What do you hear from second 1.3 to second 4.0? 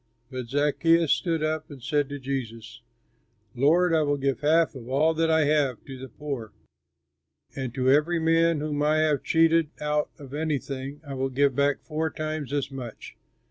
up and said to Jesus, "Lord,